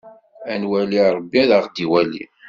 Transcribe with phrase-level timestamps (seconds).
[0.51, 2.23] A nwali Ṛebbi, ad aɣ-d-iwali.